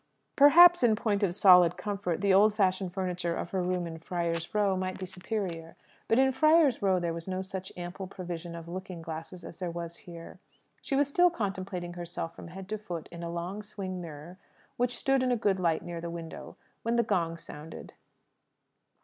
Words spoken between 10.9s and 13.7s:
was still contemplating herself from head to foot in a long